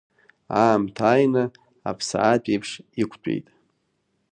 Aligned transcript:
Аамҭа 0.61 1.03
ааины 1.09 1.43
аԥсаатәеиԥш 1.89 2.69
иқәтәеит… 3.01 3.47